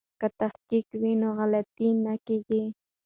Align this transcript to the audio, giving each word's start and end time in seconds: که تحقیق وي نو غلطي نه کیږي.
که 0.19 0.27
تحقیق 0.39 0.87
وي 1.01 1.11
نو 1.21 1.29
غلطي 1.37 1.89
نه 2.05 2.13
کیږي. 2.25 2.63